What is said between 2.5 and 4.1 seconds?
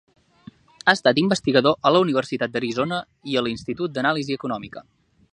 d'Arizona i a l'Institut